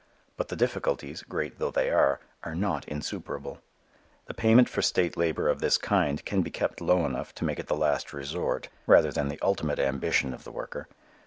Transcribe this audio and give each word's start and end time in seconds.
But 0.35 0.47
the 0.47 0.55
difficulties, 0.55 1.21
great 1.21 1.59
though 1.59 1.69
they 1.69 1.91
are, 1.91 2.19
are 2.43 2.55
not 2.55 2.87
insuperable. 2.87 3.59
The 4.25 4.33
payment 4.33 4.67
for 4.67 4.81
state 4.81 5.15
labor 5.15 5.47
of 5.47 5.59
this 5.59 5.77
kind 5.77 6.25
can 6.25 6.41
be 6.41 6.49
kept 6.49 6.81
low 6.81 7.05
enough 7.05 7.35
to 7.35 7.45
make 7.45 7.59
it 7.59 7.67
the 7.67 7.75
last 7.77 8.11
resort 8.11 8.69
rather 8.87 9.11
than 9.11 9.27
the 9.27 9.37
ultimate 9.43 9.77
ambition 9.77 10.33
of 10.33 10.43
the 10.43 10.51
worker. 10.51 10.87